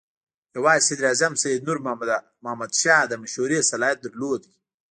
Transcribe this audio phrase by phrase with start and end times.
[0.55, 1.77] یوازې صدراعظم سید نور
[2.43, 4.41] محمد شاه د مشورې صلاحیت درلود.